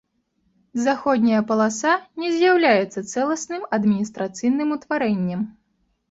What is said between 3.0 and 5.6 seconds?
цэласным адміністрацыйным утварэннем.